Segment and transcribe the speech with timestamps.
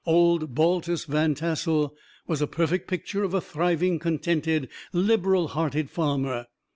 [0.07, 1.95] Old Baltus Van Tassel
[2.25, 6.47] was a perfect picture of a thriving, contented, liberal hearted farmer.